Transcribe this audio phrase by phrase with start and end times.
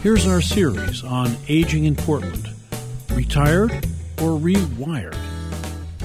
[0.00, 2.48] Here's our series on aging in Portland
[3.10, 3.72] Retired
[4.22, 5.16] or Rewired?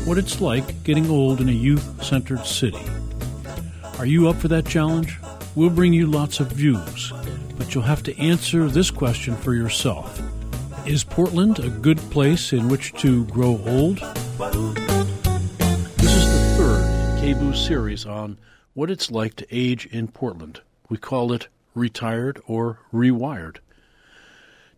[0.06, 2.84] What it's like getting old in a youth centered city.
[4.00, 5.20] Are you up for that challenge?
[5.54, 7.14] We'll bring you lots of views,
[7.56, 10.20] but you'll have to answer this question for yourself
[10.88, 13.98] Is Portland a good place in which to grow old?
[15.98, 16.84] This is the third
[17.22, 18.40] KBOO series on
[18.74, 20.62] what it's like to age in Portland.
[20.90, 23.58] We call it Retired or Rewired.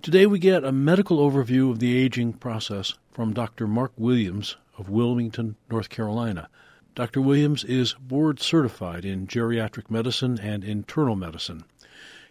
[0.05, 3.65] Today we get a medical overview of the aging process from Dr.
[3.65, 6.47] Mark Williams of Wilmington, North Carolina.
[6.93, 7.21] Dr.
[7.21, 11.63] Williams is board certified in geriatric medicine and internal medicine.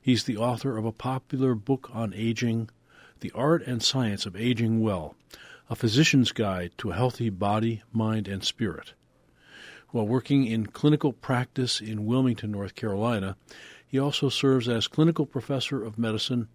[0.00, 2.70] He's the author of a popular book on aging,
[3.18, 5.16] The Art and Science of Aging Well,
[5.68, 8.92] a physician's guide to a healthy body, mind, and spirit.
[9.90, 13.36] While working in clinical practice in Wilmington, North Carolina,
[13.84, 16.46] he also serves as clinical professor of medicine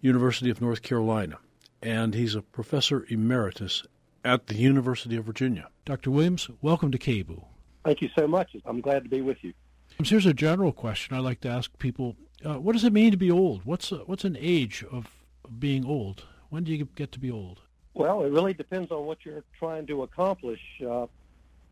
[0.00, 1.38] University of North Carolina,
[1.82, 3.82] and he's a professor emeritus
[4.24, 5.68] at the University of Virginia.
[5.84, 6.10] Dr.
[6.10, 7.44] Williams, welcome to KBOO.
[7.84, 8.56] Thank you so much.
[8.64, 9.52] I'm glad to be with you.
[10.02, 13.16] Here's a general question I like to ask people: uh, What does it mean to
[13.16, 13.62] be old?
[13.64, 15.06] What's a, what's an age of
[15.58, 16.24] being old?
[16.48, 17.60] When do you get to be old?
[17.94, 20.60] Well, it really depends on what you're trying to accomplish.
[20.86, 21.06] Uh,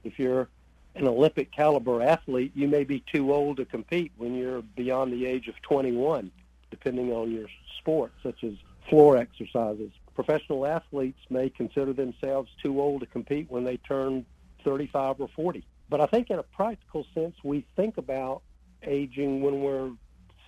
[0.05, 0.49] if you're
[0.95, 5.27] an Olympic caliber athlete, you may be too old to compete when you're beyond the
[5.27, 6.31] age of 21,
[6.71, 7.47] depending on your
[7.79, 8.53] sport, such as
[8.89, 9.91] floor exercises.
[10.15, 14.25] Professional athletes may consider themselves too old to compete when they turn
[14.65, 15.65] 35 or 40.
[15.89, 18.43] But I think in a practical sense, we think about
[18.83, 19.91] aging when we're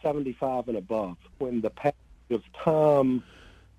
[0.03, 1.95] 75 and above, when the passage
[2.31, 3.23] of time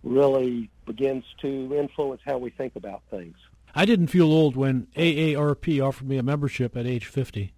[0.03, 3.36] really begins to influence how we think about things.
[3.73, 7.53] I didn't feel old when AARP offered me a membership at age 50.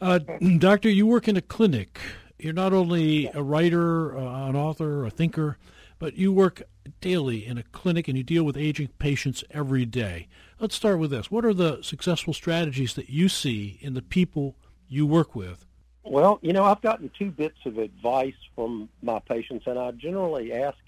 [0.00, 0.18] Uh,
[0.58, 1.98] doctor, you work in a clinic
[2.38, 5.58] you're not only a writer, uh, an author, a thinker,
[5.98, 6.62] but you work
[7.00, 10.28] daily in a clinic and you deal with aging patients every day.
[10.60, 11.30] Let's start with this.
[11.30, 14.56] What are the successful strategies that you see in the people
[14.88, 15.66] you work with?
[16.04, 20.52] Well, you know, I've gotten two bits of advice from my patients, and I generally
[20.52, 20.78] ask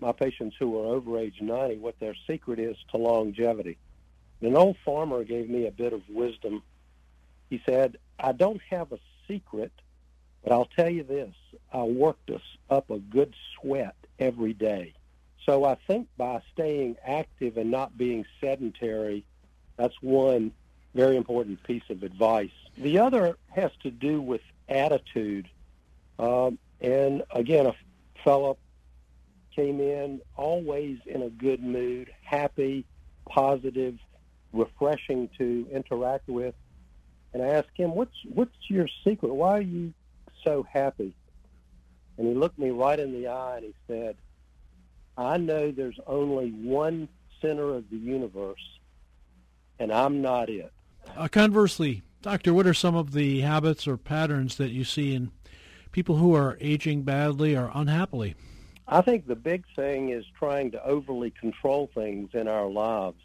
[0.00, 3.78] my patients who are over age 90 what their secret is to longevity.
[4.40, 6.62] An old farmer gave me a bit of wisdom.
[7.50, 9.72] He said, I don't have a secret,
[10.42, 11.34] but I'll tell you this,
[11.72, 14.94] I worked us up a good sweat every day.
[15.44, 19.24] So I think by staying active and not being sedentary,
[19.76, 20.52] that's one
[20.94, 22.50] very important piece of advice.
[22.76, 25.48] The other has to do with attitude.
[26.18, 27.74] Um, and again, a
[28.24, 28.58] fellow
[29.54, 32.84] came in always in a good mood, happy,
[33.28, 33.98] positive,
[34.52, 36.54] refreshing to interact with.
[37.32, 39.34] And I asked him, "What's what's your secret?
[39.34, 39.92] Why are you
[40.44, 41.14] so happy.
[42.16, 44.16] And he looked me right in the eye and he said,
[45.16, 47.08] I know there's only one
[47.40, 48.78] center of the universe,
[49.78, 50.72] and I'm not it.
[51.16, 55.30] Uh, conversely, Doctor, what are some of the habits or patterns that you see in
[55.92, 58.34] people who are aging badly or unhappily?
[58.86, 63.22] I think the big thing is trying to overly control things in our lives.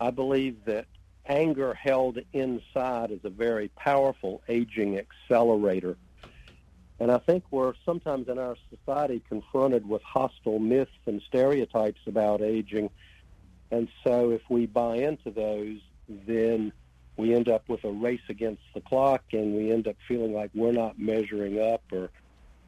[0.00, 0.86] I believe that
[1.26, 5.96] anger held inside is a very powerful aging accelerator.
[7.00, 12.42] And I think we're sometimes in our society confronted with hostile myths and stereotypes about
[12.42, 12.90] aging.
[13.70, 15.78] And so if we buy into those,
[16.08, 16.72] then
[17.16, 20.50] we end up with a race against the clock and we end up feeling like
[20.54, 22.10] we're not measuring up or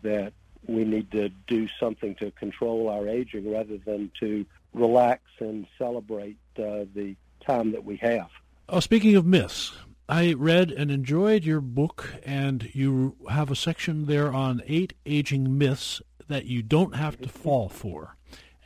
[0.03, 0.33] that
[0.67, 6.39] we need to do something to control our aging rather than to relax and celebrate
[6.59, 7.15] uh, the
[7.45, 8.29] time that we have.
[8.69, 9.73] Oh, speaking of myths,
[10.09, 15.57] I read and enjoyed your book, and you have a section there on eight aging
[15.57, 18.17] myths that you don't have to fall for.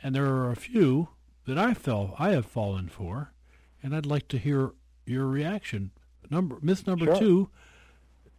[0.01, 1.09] And there are a few
[1.45, 3.33] that I fell I have fallen for,
[3.81, 4.73] and I'd like to hear
[5.05, 5.91] your reaction.
[6.29, 7.19] Number myth number sure.
[7.19, 7.49] two: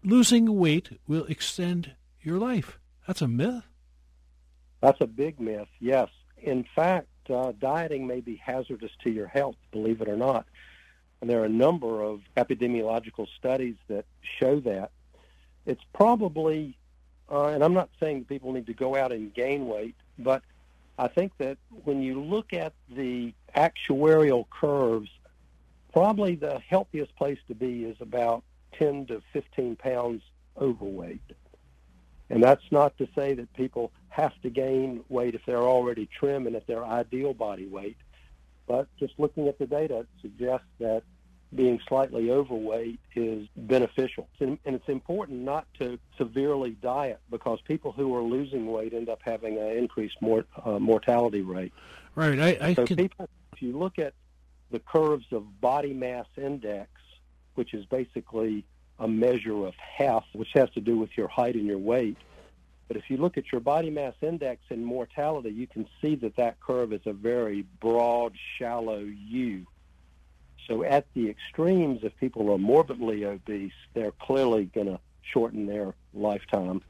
[0.05, 2.79] losing weight will extend your life.
[3.07, 3.65] That's a myth.
[4.81, 5.69] That's a big myth.
[5.81, 6.09] Yes.
[6.37, 9.57] In fact, uh, dieting may be hazardous to your health.
[9.73, 10.47] Believe it or not.
[11.21, 14.05] And there are a number of epidemiological studies that
[14.39, 14.91] show that.
[15.67, 16.77] It's probably,
[17.31, 20.43] uh, and I'm not saying people need to go out and gain weight, but
[20.99, 25.11] I think that when you look at the actuarial curves,
[25.93, 28.45] probably the healthiest place to be is about
[28.79, 30.23] 10 to 15 pounds
[30.61, 31.21] overweight.
[32.31, 36.47] And that's not to say that people have to gain weight if they're already trim
[36.47, 37.97] and at their ideal body weight.
[38.69, 41.03] But just looking at the data, it suggests that
[41.55, 44.29] being slightly overweight is beneficial.
[44.39, 49.21] And, it's important not to severely diet because people who are losing weight end up
[49.23, 51.73] having an increased mort, uh, mortality rate.
[52.15, 52.39] Right.
[52.39, 54.13] I, I so people, if you look at
[54.71, 56.91] the curves of body mass index,
[57.55, 58.65] which is basically
[58.99, 62.17] a measure of health, which has to do with your height and your weight.
[62.89, 66.37] But if you look at your body mass index and mortality, you can see that
[66.37, 69.67] that curve is a very broad, shallow U.
[70.67, 75.95] So at the extremes, if people are morbidly obese, they're clearly going to shorten their
[76.15, 76.83] lifetime.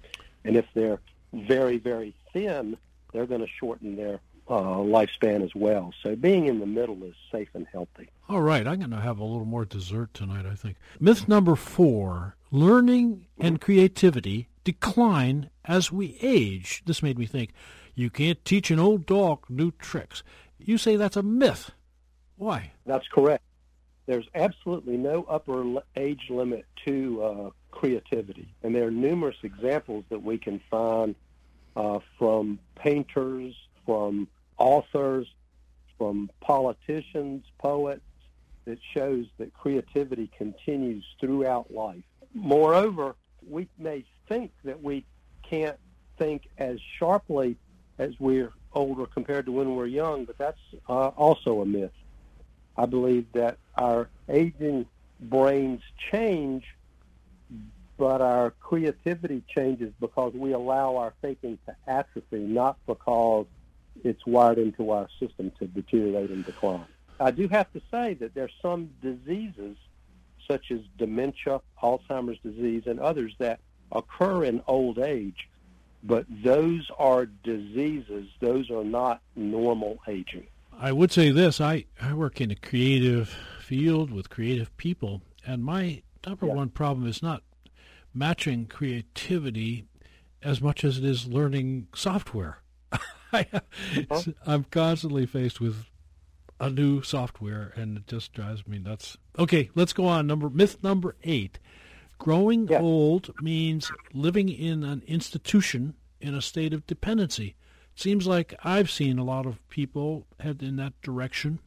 [0.45, 1.01] And if they're
[1.33, 2.77] very, very thin,
[3.13, 5.93] they're going to shorten their uh, lifespan as well.
[6.03, 8.09] So being in the middle is safe and healthy.
[8.29, 10.77] All right, I'm going to have a little more dessert tonight, I think.
[10.99, 16.83] Myth number four learning and creativity decline as we age.
[16.87, 17.53] This made me think
[17.95, 20.25] you can't teach an old dog new tricks.
[20.59, 21.71] You say that's a myth.
[22.37, 22.73] Why?
[22.87, 23.45] That's correct.
[24.07, 28.55] There's absolutely no upper age limit to uh, creativity.
[28.63, 31.15] And there are numerous examples that we can find
[31.77, 33.55] uh, from painters,
[33.85, 35.27] from authors,
[35.99, 38.01] from politicians, poets,
[38.65, 42.03] that shows that creativity continues throughout life.
[42.35, 43.15] Moreover,
[43.47, 45.05] we may think that we
[45.49, 45.79] can't
[46.19, 47.57] think as sharply
[47.99, 51.93] as we're older compared to when we're young, but that's uh, also a myth.
[52.77, 54.87] I believe that our aging
[55.21, 56.65] brains change,
[57.97, 63.47] but our creativity changes because we allow our thinking to atrophy, not because
[64.05, 66.87] it's wired into our system to deteriorate and decline.
[67.19, 69.77] I do have to say that there's some diseases,
[70.47, 73.59] such as dementia, Alzheimer's disease, and others that
[73.93, 75.49] occur in old age,
[76.03, 78.29] but those are diseases.
[78.41, 80.47] Those are not normal aging.
[80.73, 83.29] I would say this: I, I work in a creative
[83.61, 86.55] field with creative people, and my number yeah.
[86.55, 87.43] one problem is not
[88.15, 89.85] matching creativity
[90.43, 92.59] as much as it is learning software.
[93.33, 94.33] I, uh-huh.
[94.47, 95.85] am constantly faced with
[96.61, 99.17] a new software, and it just drives me nuts.
[99.39, 100.27] Okay, let's go on.
[100.27, 101.59] Number myth number eight:
[102.19, 102.81] growing yeah.
[102.81, 107.55] old means living in an institution in a state of dependency.
[107.95, 111.61] It Seems like I've seen a lot of people head in that direction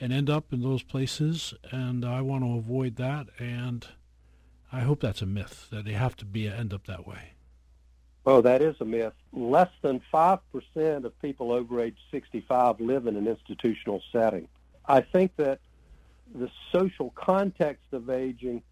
[0.00, 3.28] and end up in those places, and I want to avoid that.
[3.38, 3.86] And
[4.72, 7.32] I hope that's a myth that they have to be end up that way.
[8.26, 9.14] Oh, that is a myth.
[9.32, 14.48] Less than 5% of people over age 65 live in an institutional setting.
[14.86, 15.60] I think that
[16.34, 18.62] the social context of aging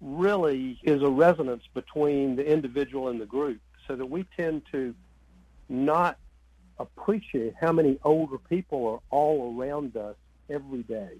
[0.00, 4.94] really is a resonance between the individual and the group so that we tend to
[5.68, 6.16] not
[6.78, 10.16] appreciate how many older people are all around us
[10.48, 11.10] every day.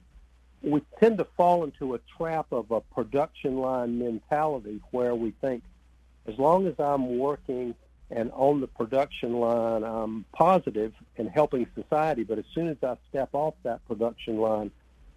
[0.62, 5.62] We tend to fall into a trap of a production line mentality where we think
[6.26, 7.74] as long as I'm working
[8.10, 12.24] and on the production line, I'm positive and helping society.
[12.24, 14.70] But as soon as I step off that production line,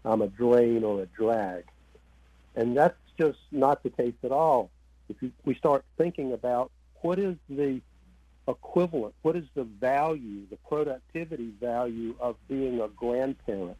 [0.05, 1.65] I'm a drain or a drag.
[2.55, 4.69] And that's just not the case at all.
[5.09, 6.71] If we start thinking about
[7.01, 7.81] what is the
[8.47, 13.77] equivalent, what is the value, the productivity value of being a grandparent,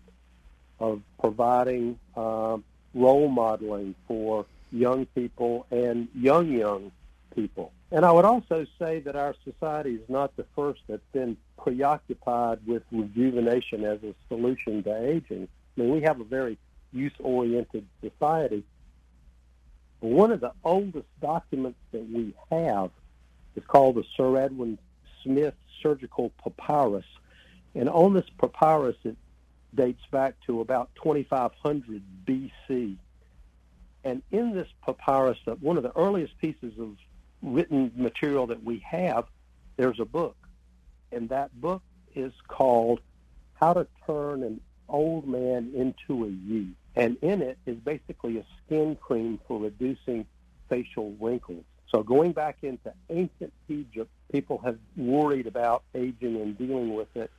[0.80, 2.58] of providing uh,
[2.94, 6.92] role modeling for young people and young, young
[7.36, 7.72] people.
[7.92, 12.60] And I would also say that our society is not the first that's been preoccupied
[12.66, 15.48] with rejuvenation as a solution to aging.
[15.78, 16.58] I mean, we have a very
[16.92, 18.64] youth-oriented society.
[20.04, 22.92] One of the oldest documents that we have
[23.56, 24.78] is called the Sir Edwin
[25.24, 27.06] Smith Surgical Papyrus.
[27.74, 29.16] And on this papyrus, it
[29.74, 32.98] dates back to about 2500 BC.
[34.04, 36.98] And in this papyrus, one of the earliest pieces of
[37.42, 39.24] written material that we have,
[39.78, 40.36] there's a book.
[41.14, 41.82] And that book
[42.14, 43.00] is called
[43.54, 46.76] How to Turn an Old Man into a Youth.
[46.96, 50.26] And in it is basically a skin cream for reducing
[50.70, 51.64] facial wrinkles.
[51.90, 57.32] So going back into ancient Egypt, people have worried about aging and dealing with it.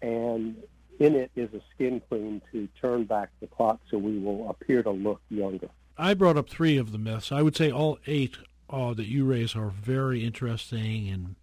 [0.00, 0.56] And
[0.98, 4.82] in it is a skin cream to turn back the clock so we will appear
[4.82, 5.68] to look younger.
[5.96, 7.32] I brought up three of the myths.
[7.32, 8.38] I would say all eight
[8.70, 11.34] uh, that you raise are very interesting, and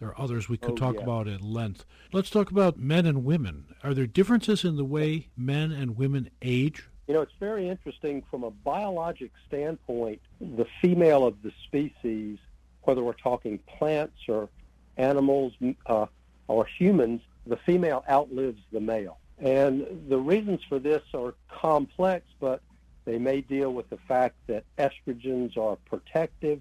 [0.00, 1.02] there are others we could oh, talk yeah.
[1.02, 1.84] about at length.
[2.12, 3.74] Let's talk about men and women.
[3.82, 6.88] Are there differences in the way men and women age?
[7.08, 10.20] You know, it's very interesting from a biologic standpoint.
[10.40, 12.38] The female of the species,
[12.82, 14.50] whether we're talking plants or
[14.98, 15.54] animals
[15.86, 16.04] uh,
[16.48, 19.16] or humans, the female outlives the male.
[19.38, 22.60] And the reasons for this are complex, but
[23.08, 26.60] They may deal with the fact that estrogens are protective.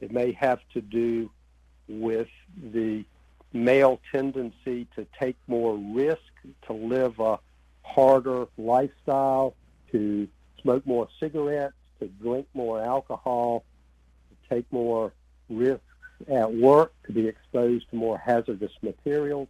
[0.00, 1.30] It may have to do
[1.88, 3.04] with the
[3.52, 6.22] male tendency to take more risk,
[6.68, 7.38] to live a
[7.82, 9.54] harder lifestyle,
[9.94, 10.28] to
[10.60, 13.64] smoke more cigarettes, to drink more alcohol,
[14.30, 15.12] to take more
[15.48, 15.84] risks
[16.28, 19.48] at work, to be exposed to more hazardous materials.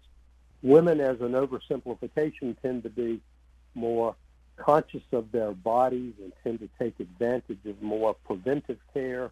[0.63, 3.21] Women, as an oversimplification, tend to be
[3.75, 4.17] more
[4.57, 9.31] conscious of their bodies and tend to take advantage of more preventive care.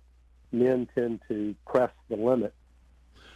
[0.51, 2.55] Men tend to press the limit.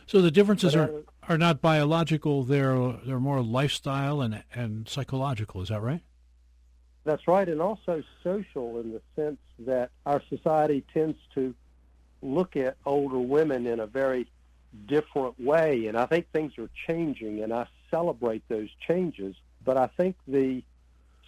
[0.07, 5.63] So the differences are, are not biological; they're they're more lifestyle and and psychological.
[5.63, 6.03] Is that right?
[7.07, 11.55] That's right, and also social in the sense that our society tends to
[12.21, 14.27] look at older women in a very
[14.87, 19.37] different way, and I think things are changing, and I celebrate those changes.
[19.65, 20.65] But I think the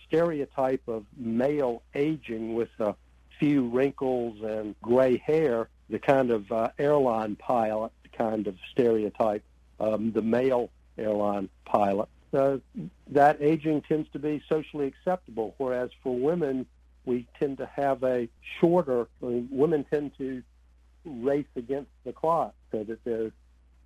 [0.04, 2.96] stereotype of male aging with a
[3.38, 9.44] few wrinkles and gray hair, the kind of uh, airline pilot kind of stereotype,
[9.78, 12.08] um, the male airline pilot.
[12.32, 12.58] Uh,
[13.08, 16.66] that aging tends to be socially acceptable, whereas for women,
[17.04, 18.28] we tend to have a
[18.60, 20.42] shorter, I mean, women tend to
[21.06, 23.32] race against the clock so that there's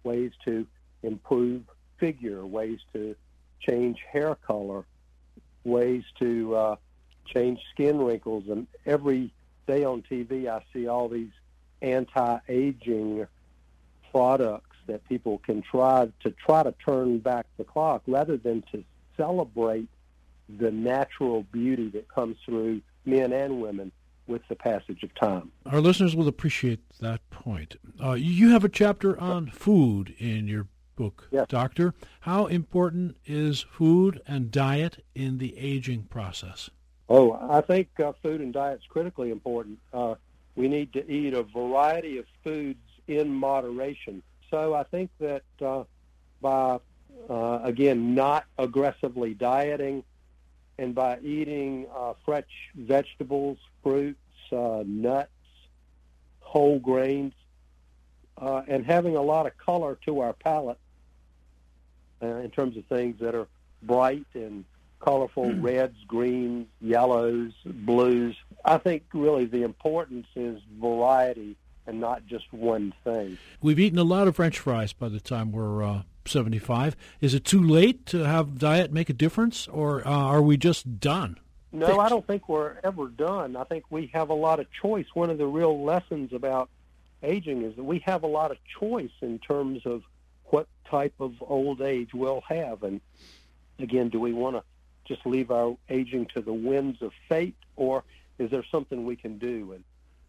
[0.02, 0.66] ways to
[1.04, 1.62] improve
[1.98, 3.14] figure, ways to
[3.60, 4.84] change hair color,
[5.62, 6.76] ways to uh,
[7.26, 8.44] change skin wrinkles.
[8.48, 9.32] And every
[9.68, 11.30] day on TV, I see all these
[11.80, 13.26] anti-aging
[14.10, 18.84] products that people can try to try to turn back the clock rather than to
[19.16, 19.88] celebrate
[20.58, 23.90] the natural beauty that comes through men and women
[24.26, 25.50] with the passage of time.
[25.66, 27.76] Our listeners will appreciate that point.
[28.02, 31.46] Uh, you have a chapter on food in your book, yes.
[31.48, 31.94] Doctor.
[32.20, 36.70] How important is food and diet in the aging process?
[37.08, 39.78] Oh, I think uh, food and diet is critically important.
[39.92, 40.14] Uh,
[40.54, 44.22] we need to eat a variety of foods in moderation.
[44.52, 45.84] So I think that uh,
[46.42, 46.78] by,
[47.28, 50.04] uh, again, not aggressively dieting
[50.78, 52.44] and by eating uh, fresh
[52.74, 54.18] vegetables, fruits,
[54.52, 55.30] uh, nuts,
[56.40, 57.32] whole grains,
[58.36, 60.78] uh, and having a lot of color to our palate
[62.22, 63.48] uh, in terms of things that are
[63.82, 64.66] bright and
[65.00, 65.62] colorful mm.
[65.62, 68.36] reds, greens, yellows, blues.
[68.66, 73.38] I think really the importance is variety and not just one thing.
[73.60, 76.96] We've eaten a lot of French fries by the time we're uh, 75.
[77.20, 81.00] Is it too late to have diet make a difference, or uh, are we just
[81.00, 81.38] done?
[81.72, 82.00] No, Fixed?
[82.00, 83.56] I don't think we're ever done.
[83.56, 85.06] I think we have a lot of choice.
[85.14, 86.68] One of the real lessons about
[87.22, 90.02] aging is that we have a lot of choice in terms of
[90.44, 92.82] what type of old age we'll have.
[92.82, 93.00] And
[93.78, 94.62] again, do we want to
[95.06, 98.04] just leave our aging to the winds of fate, or
[98.38, 99.72] is there something we can do?
[99.72, 99.84] And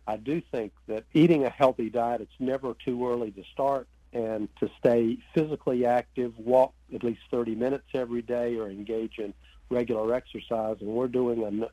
[0.07, 4.47] I do think that eating a healthy diet, it's never too early to start and
[4.59, 9.33] to stay physically active, walk at least 30 minutes every day or engage in
[9.69, 10.77] regular exercise.
[10.81, 11.65] And we're doing a n-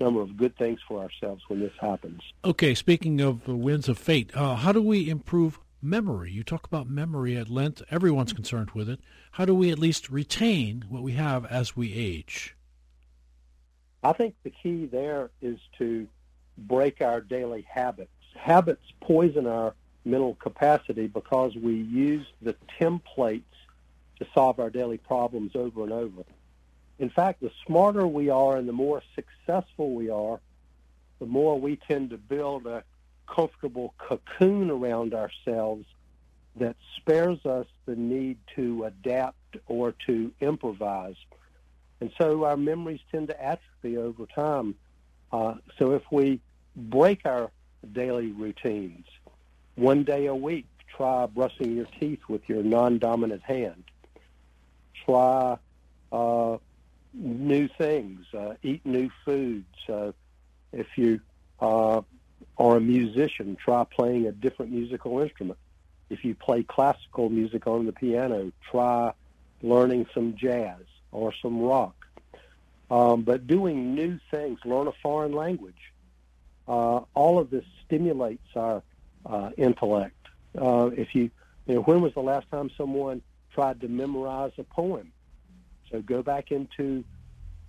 [0.00, 2.20] number of good things for ourselves when this happens.
[2.44, 6.32] Okay, speaking of the winds of fate, uh, how do we improve memory?
[6.32, 7.82] You talk about memory at length.
[7.90, 9.00] Everyone's concerned with it.
[9.32, 12.56] How do we at least retain what we have as we age?
[14.02, 16.06] I think the key there is to
[16.56, 18.10] break our daily habits.
[18.36, 23.42] Habits poison our mental capacity because we use the templates
[24.18, 26.24] to solve our daily problems over and over.
[26.98, 30.40] In fact, the smarter we are and the more successful we are,
[31.18, 32.84] the more we tend to build a
[33.26, 35.86] comfortable cocoon around ourselves
[36.56, 41.16] that spares us the need to adapt or to improvise.
[42.00, 44.76] And so our memories tend to atrophy over time.
[45.34, 46.40] Uh, so if we
[46.76, 47.50] break our
[47.92, 49.04] daily routines,
[49.74, 53.82] one day a week, try brushing your teeth with your non-dominant hand.
[55.04, 55.58] Try
[56.12, 56.58] uh,
[57.12, 58.26] new things.
[58.32, 59.76] Uh, eat new foods.
[59.88, 60.12] Uh,
[60.72, 61.20] if you
[61.60, 62.02] uh,
[62.56, 65.58] are a musician, try playing a different musical instrument.
[66.10, 69.12] If you play classical music on the piano, try
[69.62, 72.03] learning some jazz or some rock.
[72.90, 75.92] Um, but doing new things, learn a foreign language.
[76.68, 78.82] Uh, all of this stimulates our
[79.26, 80.16] uh, intellect.
[80.60, 81.30] Uh, if you,
[81.66, 83.22] you know, when was the last time someone
[83.52, 85.12] tried to memorize a poem?
[85.90, 87.04] So go back into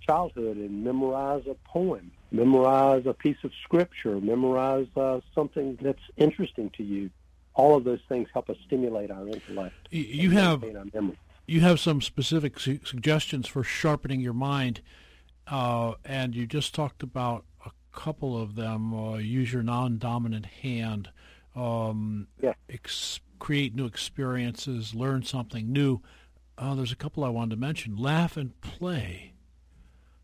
[0.06, 6.70] childhood and memorize a poem, memorize a piece of scripture, memorize uh, something that's interesting
[6.76, 7.10] to you.
[7.54, 9.74] All of those things help us stimulate our intellect.
[9.90, 10.64] You have
[11.46, 14.82] you have some specific su- suggestions for sharpening your mind,
[15.46, 18.94] uh, and you just talked about a couple of them.
[18.94, 21.10] Uh, use your non-dominant hand.
[21.54, 22.54] Um, yeah.
[22.68, 24.94] Ex- create new experiences.
[24.94, 26.00] Learn something new.
[26.58, 27.96] Uh, there's a couple I wanted to mention.
[27.96, 29.32] Laugh and play.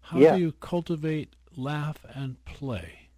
[0.01, 0.35] How yeah.
[0.35, 3.09] do you cultivate laugh and play?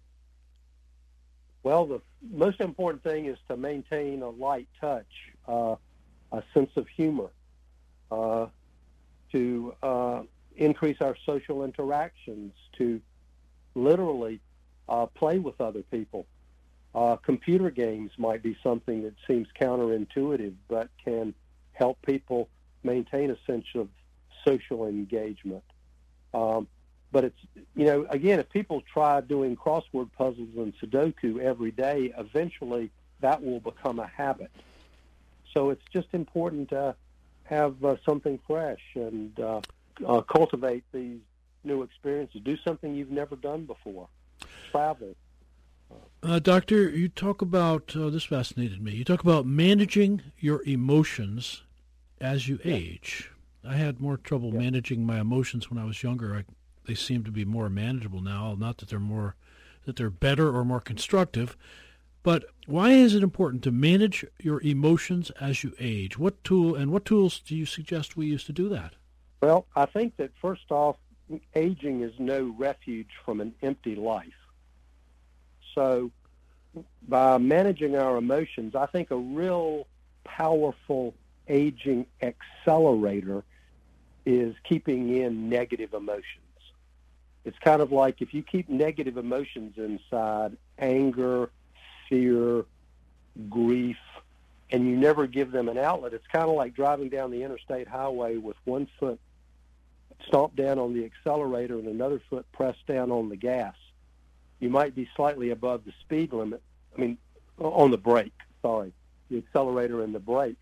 [1.63, 5.07] Well, the most important thing is to maintain a light touch,
[5.47, 5.75] uh,
[6.31, 7.29] a sense of humor,
[8.11, 8.47] uh,
[9.31, 10.21] to uh,
[10.55, 13.01] increase our social interactions, to
[13.73, 14.39] literally
[14.87, 16.25] uh, play with other people.
[16.93, 21.33] Uh, computer games might be something that seems counterintuitive, but can
[21.73, 22.47] help people
[22.83, 23.89] maintain a sense of
[24.45, 25.63] social engagement.
[26.33, 26.67] Um,
[27.11, 27.39] but it's,
[27.75, 33.41] you know, again, if people try doing crossword puzzles and Sudoku every day, eventually that
[33.43, 34.51] will become a habit.
[35.53, 36.95] So it's just important to
[37.43, 39.39] have uh, something fresh and
[40.05, 41.19] uh, cultivate these
[41.63, 42.41] new experiences.
[42.43, 44.07] Do something you've never done before.
[44.71, 45.15] Travel.
[46.23, 48.93] Uh, doctor, you talk about uh, this fascinated me.
[48.93, 51.63] You talk about managing your emotions
[52.19, 53.31] as you age.
[53.67, 54.59] I had more trouble yeah.
[54.59, 56.35] managing my emotions when I was younger.
[56.35, 56.45] I,
[56.87, 58.55] they seem to be more manageable now.
[58.57, 59.35] Not that they're more,
[59.85, 61.55] that they're better or more constructive,
[62.23, 66.17] but why is it important to manage your emotions as you age?
[66.17, 68.93] What tool and what tools do you suggest we use to do that?
[69.41, 70.97] Well, I think that first off,
[71.55, 74.27] aging is no refuge from an empty life.
[75.73, 76.11] So,
[77.07, 79.87] by managing our emotions, I think a real
[80.23, 81.13] powerful
[81.47, 83.43] aging accelerator
[84.25, 86.41] is keeping in negative emotions.
[87.43, 91.51] It's kind of like if you keep negative emotions inside, anger,
[92.09, 92.65] fear,
[93.49, 93.97] grief,
[94.71, 97.87] and you never give them an outlet, it's kind of like driving down the interstate
[97.87, 99.19] highway with one foot
[100.27, 103.75] stomped down on the accelerator and another foot pressed down on the gas.
[104.59, 106.61] You might be slightly above the speed limit.
[106.95, 107.17] I mean,
[107.59, 108.93] on the brake, sorry,
[109.29, 110.57] the accelerator and the brake.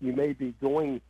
[0.00, 1.00] You may be going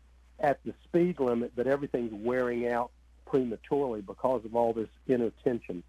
[0.41, 2.91] at the speed limit, but everything's wearing out
[3.27, 5.83] prematurely because of all this inner tension.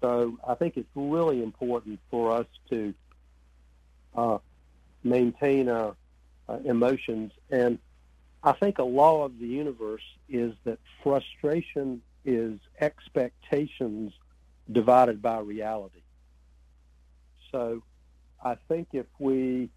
[0.00, 2.94] So I think it's really important for us to
[4.14, 4.38] uh,
[5.02, 5.94] maintain our
[6.48, 7.32] uh, emotions.
[7.50, 7.78] And
[8.46, 14.12] I think a law of the universe is that frustration is expectations
[14.70, 16.02] divided by reality.
[17.50, 17.82] So
[18.44, 19.68] I think if we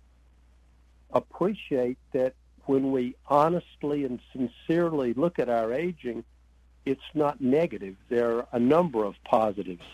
[1.11, 6.23] appreciate that when we honestly and sincerely look at our aging,
[6.85, 7.95] it's not negative.
[8.07, 9.85] There are a number of positives.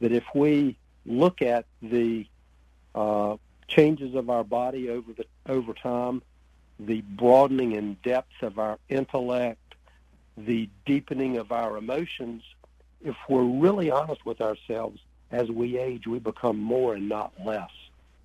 [0.00, 0.76] That if we
[1.06, 2.26] look at the
[2.92, 3.36] uh,
[3.68, 6.22] changes of our body over the over time,
[6.86, 9.74] the broadening and depth of our intellect,
[10.36, 12.42] the deepening of our emotions,
[13.02, 17.70] if we're really honest with ourselves, as we age, we become more and not less.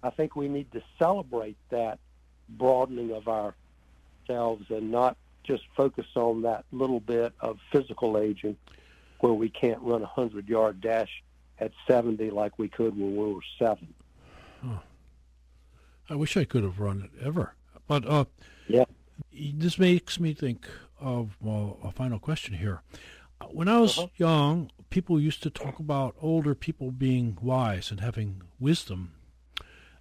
[0.02, 2.00] I think we need to celebrate that
[2.48, 8.56] broadening of ourselves and not just focus on that little bit of physical aging
[9.20, 11.24] where we can't run a 100-yard dash
[11.60, 13.94] at 70 like we could when we were seven.
[14.64, 14.80] Huh.
[16.10, 17.54] I wish I could have run it ever.
[17.90, 18.26] But uh,
[18.68, 18.86] yeah,
[19.34, 20.68] this makes me think
[21.02, 22.84] of well, a final question here.
[23.50, 24.08] When I was uh-huh.
[24.16, 29.14] young, people used to talk about older people being wise and having wisdom.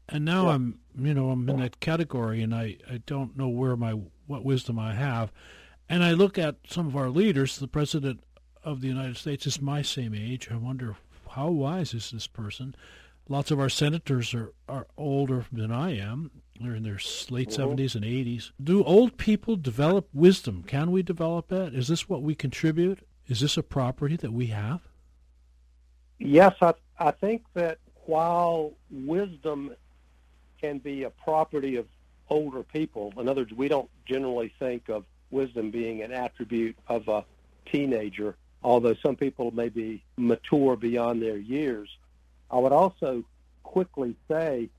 [0.07, 0.55] And now yeah.
[0.55, 3.94] I'm, you know, I'm in that category, and I, I don't know where my
[4.27, 5.33] what wisdom I have.
[5.88, 7.59] And I look at some of our leaders.
[7.59, 8.22] The president
[8.62, 10.51] of the United States is my same age.
[10.51, 10.96] I wonder
[11.31, 12.74] how wise is this person.
[13.31, 16.31] Lots of our senators are, are older than I am.
[16.61, 16.99] They're in their
[17.31, 17.62] late mm-hmm.
[17.62, 18.51] 70s and 80s.
[18.62, 20.64] Do old people develop wisdom?
[20.66, 21.75] Can we develop that?
[21.75, 23.01] Is this what we contribute?
[23.27, 24.81] Is this a property that we have?
[26.18, 29.75] Yes, I, I think that while wisdom
[30.61, 31.87] can be a property of
[32.29, 37.07] older people, in other words, we don't generally think of wisdom being an attribute of
[37.09, 37.25] a
[37.71, 41.88] teenager, although some people may be mature beyond their years.
[42.51, 43.25] I would also
[43.62, 44.71] quickly say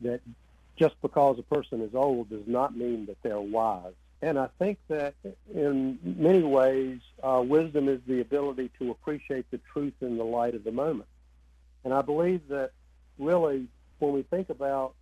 [0.00, 0.20] that
[0.78, 3.94] just because a person is old does not mean that they're wise.
[4.20, 5.14] And I think that
[5.54, 10.54] in many ways, uh, wisdom is the ability to appreciate the truth in the light
[10.54, 11.08] of the moment.
[11.84, 12.72] And I believe that
[13.18, 14.94] really, when we think about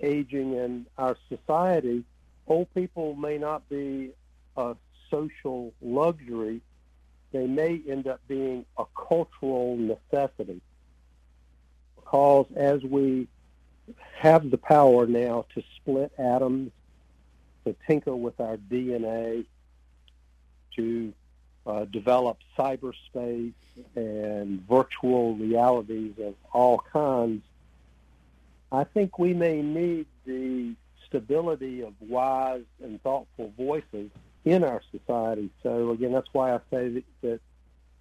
[0.00, 2.04] aging in our society,
[2.46, 4.10] old people may not be
[4.56, 4.76] a
[5.10, 6.60] social luxury.
[7.32, 10.60] They may end up being a cultural necessity.
[11.96, 13.28] Because as we
[14.16, 16.72] have the power now to split atoms
[17.64, 19.44] to tinker with our DNA,
[20.76, 21.12] to
[21.66, 23.52] uh, develop cyberspace
[23.94, 27.42] and virtual realities of all kinds,
[28.72, 30.74] I think we may need the
[31.06, 34.10] stability of wise and thoughtful voices
[34.44, 35.50] in our society.
[35.62, 37.40] So again, that's why I say that, that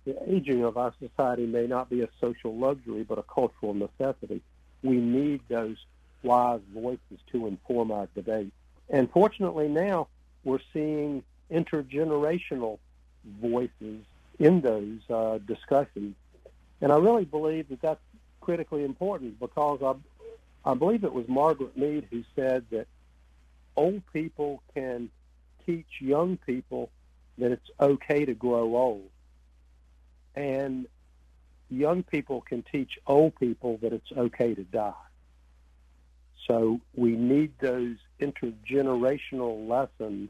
[0.05, 4.41] the aging of our society may not be a social luxury, but a cultural necessity.
[4.87, 5.77] We need those
[6.23, 8.53] wise voices to inform our debate.
[8.89, 10.07] And fortunately now
[10.45, 12.79] we're seeing intergenerational
[13.41, 13.99] voices
[14.39, 16.15] in those uh, discussions.
[16.79, 17.99] And I really believe that that's
[18.39, 22.87] critically important because I, I believe it was Margaret Mead who said that
[23.75, 25.09] old people can
[25.65, 26.89] teach young people
[27.37, 29.09] that it's okay to grow old.
[30.33, 30.87] And
[31.69, 34.93] young people can teach old people that it's okay to die.
[36.47, 40.29] So we need those intergenerational lessons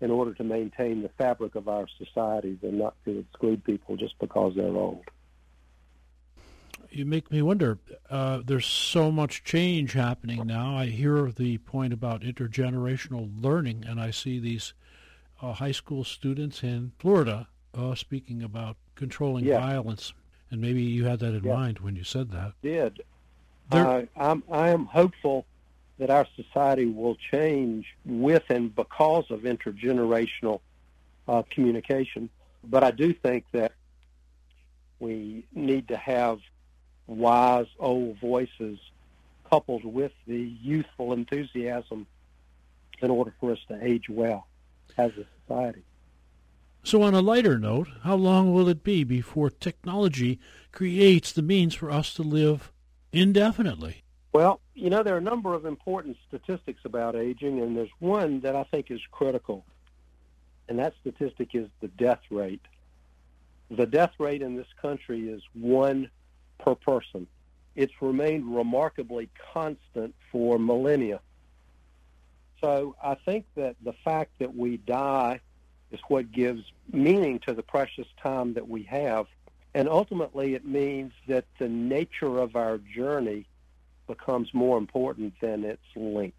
[0.00, 4.18] in order to maintain the fabric of our societies and not to exclude people just
[4.18, 5.04] because they're old.
[6.90, 7.78] You make me wonder.
[8.10, 10.76] Uh, there's so much change happening now.
[10.76, 14.74] I hear the point about intergenerational learning, and I see these
[15.40, 19.58] uh, high school students in Florida uh, speaking about controlling yeah.
[19.58, 20.12] violence.
[20.52, 21.54] And maybe you had that in yeah.
[21.54, 22.52] mind when you said that.
[22.62, 23.02] Did.
[23.72, 25.46] Uh, I'm, I am hopeful
[25.98, 30.60] that our society will change with and because of intergenerational
[31.26, 32.28] uh, communication.
[32.62, 33.72] But I do think that
[35.00, 36.38] we need to have
[37.06, 38.78] wise old voices
[39.48, 42.06] coupled with the youthful enthusiasm
[43.00, 44.46] in order for us to age well
[44.98, 45.82] as a society.
[46.84, 50.40] So, on a lighter note, how long will it be before technology
[50.72, 52.72] creates the means for us to live
[53.12, 54.02] indefinitely?
[54.32, 58.40] Well, you know, there are a number of important statistics about aging, and there's one
[58.40, 59.64] that I think is critical,
[60.68, 62.62] and that statistic is the death rate.
[63.70, 66.10] The death rate in this country is one
[66.58, 67.28] per person.
[67.76, 71.20] It's remained remarkably constant for millennia.
[72.60, 75.40] So I think that the fact that we die
[75.92, 79.26] is what gives meaning to the precious time that we have.
[79.74, 83.46] And ultimately, it means that the nature of our journey
[84.06, 86.36] becomes more important than its length.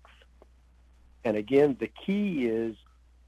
[1.24, 2.76] And again, the key is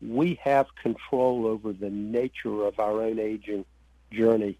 [0.01, 3.65] we have control over the nature of our own aging
[4.11, 4.57] journey.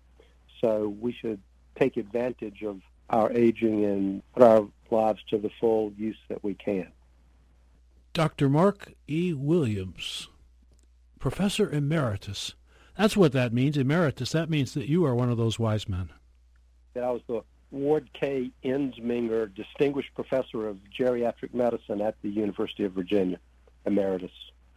[0.62, 1.42] So we should
[1.78, 6.54] take advantage of our aging and put our lives to the full use that we
[6.54, 6.88] can.
[8.14, 8.50] Dr.
[8.50, 9.34] Mark E.
[9.34, 10.30] Williams,
[11.26, 12.54] Professor Emeritus.
[12.96, 14.32] That's what that means, emeritus.
[14.34, 16.12] That means that you are one of those wise men.
[16.94, 18.52] That I was the Ward K.
[18.64, 23.40] Ensminger Distinguished Professor of Geriatric Medicine at the University of Virginia,
[23.88, 24.30] emeritus.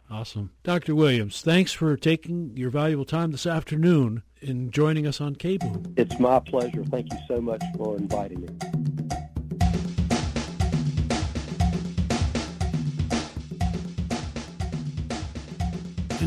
[0.09, 0.49] Awesome.
[0.63, 0.95] Dr.
[0.95, 5.99] Williams, thanks for taking your valuable time this afternoon in joining us on KBOO.
[5.99, 6.83] It's my pleasure.
[6.85, 8.98] Thank you so much for inviting me.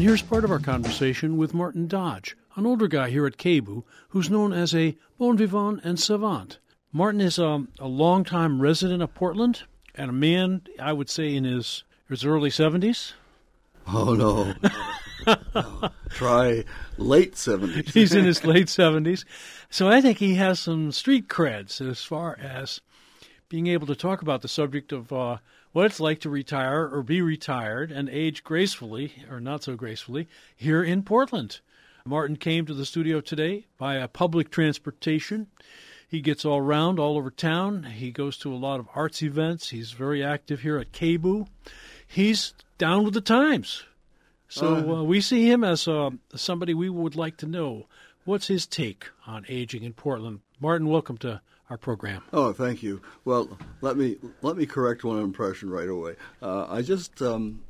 [0.02, 3.84] And here's part of our conversation with Martin Dodge, an older guy here at KBOO
[4.08, 6.58] who's known as a bon vivant and savant.
[6.90, 9.62] Martin is um, a longtime resident of Portland
[9.94, 13.12] and a man, I would say, in his, his early 70s.
[13.86, 14.54] Oh, no.
[15.54, 15.90] no.
[16.10, 16.64] Try
[16.98, 17.90] late 70s.
[17.94, 19.24] He's in his late 70s.
[19.70, 22.80] So I think he has some street creds as far as
[23.48, 25.36] being able to talk about the subject of uh,
[25.72, 30.28] what it's like to retire or be retired and age gracefully, or not so gracefully,
[30.54, 31.60] here in Portland.
[32.04, 35.46] Martin came to the studio today via public transportation.
[36.08, 37.84] He gets all around all over town.
[37.84, 39.70] He goes to a lot of arts events.
[39.70, 41.46] He's very active here at KBOO.
[42.06, 43.84] He's down with the times.
[44.48, 47.86] So uh, we see him as uh, somebody we would like to know.
[48.24, 50.40] What's his take on aging in Portland?
[50.60, 51.40] Martin, welcome to
[51.72, 52.22] our program.
[52.34, 53.00] Oh, thank you.
[53.24, 56.16] Well, let me let me correct one impression right away.
[56.42, 57.62] Uh, I just um,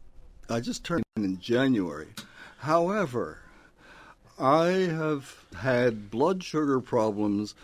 [0.51, 2.09] I just turned in January.
[2.59, 3.38] However,
[4.41, 7.55] I have had blood sugar problems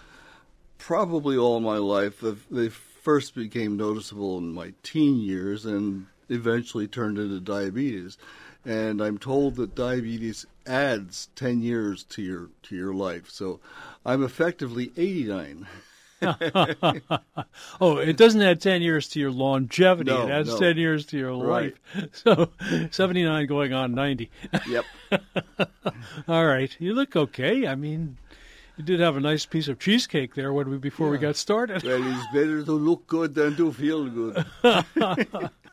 [0.79, 2.23] probably all my life.
[2.49, 8.17] They first became noticeable in my teen years and eventually turned into diabetes.
[8.65, 13.29] And I'm told that diabetes adds 10 years to your to your life.
[13.29, 13.59] So
[14.07, 15.67] I'm effectively 89.
[17.81, 20.11] oh, it doesn't add 10 years to your longevity.
[20.11, 20.59] No, it adds no.
[20.59, 21.75] 10 years to your Right.
[21.95, 22.09] life.
[22.13, 22.51] So
[22.91, 24.31] 79 going on 90.
[24.69, 24.85] Yep.
[26.29, 26.75] All right.
[26.81, 27.67] You look okay.
[27.67, 28.17] I mean,
[28.77, 31.83] you did have a nice piece of cheesecake there when we before we got started.
[31.83, 34.45] well, it's better to look good than to feel good.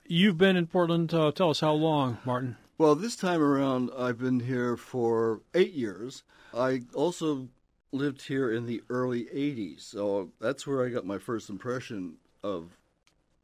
[0.07, 1.13] You've been in Portland.
[1.13, 2.57] Uh, tell us how long, Martin?
[2.77, 6.23] Well, this time around, I've been here for eight years.
[6.53, 7.47] I also
[7.91, 12.77] lived here in the early 80s, so that's where I got my first impression of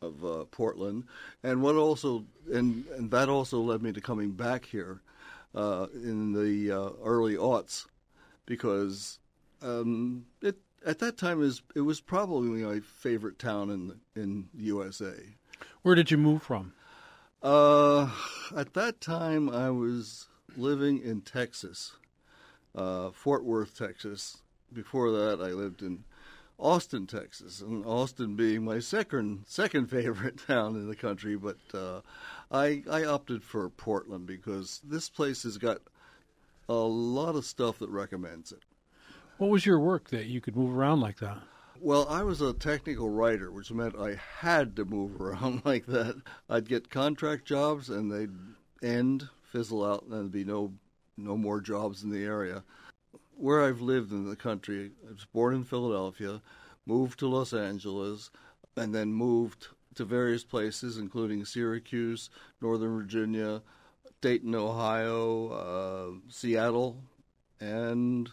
[0.01, 1.03] of uh, Portland,
[1.43, 5.01] and what also and and that also led me to coming back here
[5.53, 7.85] uh, in the uh, early aughts
[8.45, 9.19] because
[9.61, 14.63] um, it at that time is it was probably my favorite town in in the
[14.63, 15.13] USA.
[15.83, 16.73] Where did you move from?
[17.41, 18.09] Uh,
[18.55, 21.93] at that time, I was living in Texas,
[22.75, 24.37] uh, Fort Worth, Texas.
[24.73, 26.03] Before that, I lived in
[26.57, 31.35] Austin, Texas, and Austin being my second second favorite town in the country.
[31.35, 32.01] But uh,
[32.51, 35.81] I I opted for Portland because this place has got
[36.69, 38.61] a lot of stuff that recommends it.
[39.37, 41.39] What was your work that you could move around like that?
[41.79, 46.21] Well, I was a technical writer, which meant I had to move around like that.
[46.47, 50.73] I'd get contract jobs, and they'd end, fizzle out, and there'd be no
[51.17, 52.63] no more jobs in the area.
[53.35, 56.41] Where I've lived in the country, I was born in Philadelphia,
[56.85, 58.29] moved to Los Angeles,
[58.75, 62.29] and then moved to various places, including Syracuse,
[62.61, 63.61] Northern Virginia,
[64.21, 67.03] Dayton, Ohio, uh, Seattle,
[67.59, 68.29] and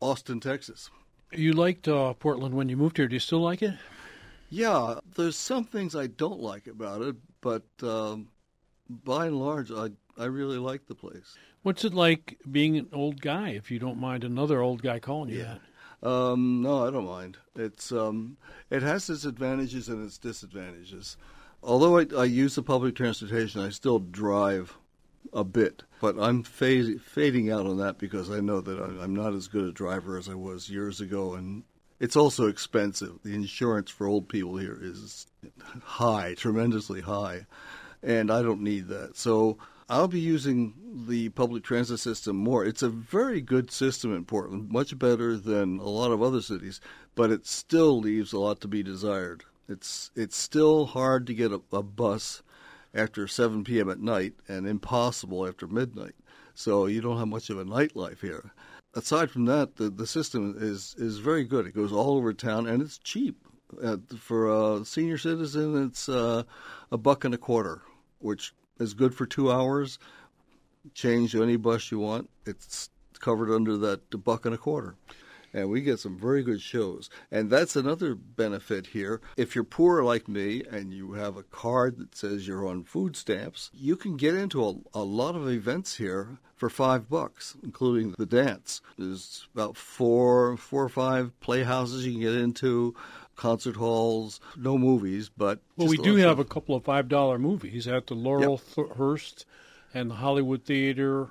[0.00, 0.90] Austin, Texas.
[1.32, 3.06] You liked uh, Portland when you moved here.
[3.06, 3.74] Do you still like it?
[4.50, 8.28] Yeah, there's some things I don't like about it, but um,
[8.88, 11.36] by and large, I I really like the place.
[11.62, 13.50] What's it like being an old guy?
[13.50, 15.54] If you don't mind another old guy calling you Yeah.
[15.54, 15.60] that.
[16.08, 17.36] Um, no, I don't mind.
[17.56, 18.38] It's um,
[18.70, 21.18] it has its advantages and its disadvantages.
[21.62, 24.78] Although I, I use the public transportation, I still drive
[25.34, 29.46] a bit, but I'm fading out on that because I know that I'm not as
[29.48, 31.64] good a driver as I was years ago, and
[32.00, 33.18] it's also expensive.
[33.22, 35.26] The insurance for old people here is
[35.82, 37.44] high, tremendously high,
[38.02, 39.18] and I don't need that.
[39.18, 39.58] So
[39.90, 40.74] I'll be using
[41.08, 42.64] the public transit system more.
[42.64, 46.80] It's a very good system in Portland, much better than a lot of other cities,
[47.16, 49.42] but it still leaves a lot to be desired.
[49.68, 52.44] It's it's still hard to get a, a bus
[52.94, 53.90] after 7 p.m.
[53.90, 56.14] at night and impossible after midnight.
[56.54, 58.52] So you don't have much of a nightlife here.
[58.94, 61.66] Aside from that, the, the system is, is very good.
[61.66, 63.44] It goes all over town and it's cheap.
[64.18, 66.44] For a senior citizen, it's uh,
[66.92, 67.82] a buck and a quarter,
[68.18, 69.98] which is good for two hours.
[70.94, 72.30] Change to any bus you want.
[72.46, 72.90] It's
[73.20, 74.96] covered under that buck and a quarter
[75.52, 77.10] and we get some very good shows.
[77.30, 79.20] And that's another benefit here.
[79.36, 83.16] If you're poor like me and you have a card that says you're on food
[83.16, 88.14] stamps, you can get into a, a lot of events here for five bucks, including
[88.18, 88.82] the dance.
[88.98, 92.94] There's about four, four or five playhouses you can get into.
[93.36, 97.88] Concert halls, no movies, but Well, we do have a couple of five dollar movies
[97.88, 98.60] at the Laurel
[98.96, 99.46] Hearst
[99.94, 101.28] and the Hollywood Theater.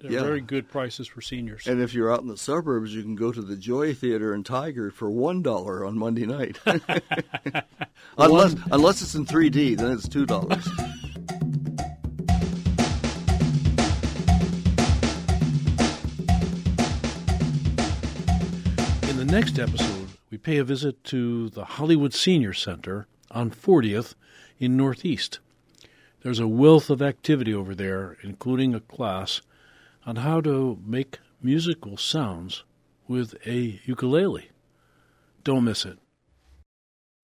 [0.00, 0.22] They're Yeah.
[0.22, 1.66] very good prices for seniors.
[1.66, 4.42] And if you're out in the suburbs, you can go to the Joy Theater in
[4.44, 6.58] Tigard for one dollar on Monday night.
[8.18, 10.66] unless unless it's in 3D, then it's two dollars.
[19.08, 20.01] In the next episode,
[20.32, 24.14] we pay a visit to the Hollywood Senior Center on 40th
[24.58, 25.40] in Northeast.
[26.22, 29.42] There's a wealth of activity over there, including a class
[30.06, 32.64] on how to make musical sounds
[33.06, 34.48] with a ukulele.
[35.44, 35.98] Don't miss it.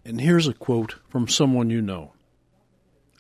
[0.05, 2.13] And here's a quote from someone you know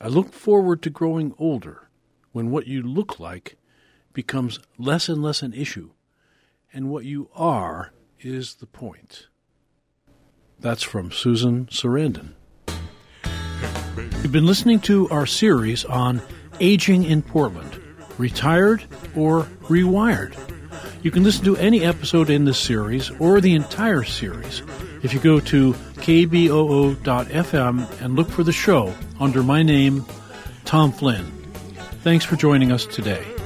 [0.02, 1.88] I look forward to growing older
[2.32, 3.56] when what you look like
[4.12, 5.92] becomes less and less an issue,
[6.74, 9.27] and what you are is the point.
[10.60, 12.32] That's from Susan Sarandon.
[14.22, 16.20] You've been listening to our series on
[16.60, 17.80] aging in Portland,
[18.18, 18.82] retired
[19.16, 20.36] or rewired.
[21.02, 24.62] You can listen to any episode in this series or the entire series
[25.02, 27.00] if you go to kboo.fm
[28.02, 30.04] and look for the show under my name,
[30.64, 31.24] Tom Flynn.
[32.02, 33.37] Thanks for joining us today.